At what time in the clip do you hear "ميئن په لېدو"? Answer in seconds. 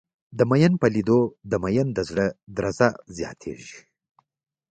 0.49-1.19